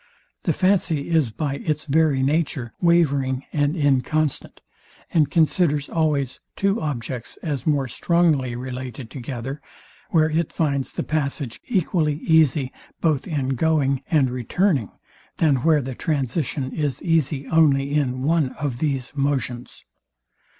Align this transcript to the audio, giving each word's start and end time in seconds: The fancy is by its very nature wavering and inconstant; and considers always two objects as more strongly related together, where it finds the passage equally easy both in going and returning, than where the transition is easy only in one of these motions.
The 0.45 0.51
fancy 0.53 1.09
is 1.11 1.29
by 1.29 1.57
its 1.57 1.85
very 1.85 2.23
nature 2.23 2.73
wavering 2.81 3.45
and 3.53 3.75
inconstant; 3.77 4.59
and 5.13 5.29
considers 5.29 5.89
always 5.89 6.39
two 6.55 6.81
objects 6.81 7.37
as 7.43 7.67
more 7.67 7.87
strongly 7.87 8.55
related 8.55 9.11
together, 9.11 9.61
where 10.09 10.31
it 10.31 10.51
finds 10.51 10.91
the 10.93 11.03
passage 11.03 11.59
equally 11.67 12.15
easy 12.15 12.71
both 12.99 13.27
in 13.27 13.49
going 13.49 14.01
and 14.09 14.31
returning, 14.31 14.89
than 15.37 15.57
where 15.57 15.83
the 15.83 15.93
transition 15.93 16.71
is 16.73 17.03
easy 17.03 17.45
only 17.49 17.93
in 17.93 18.23
one 18.23 18.53
of 18.53 18.79
these 18.79 19.11
motions. 19.15 19.85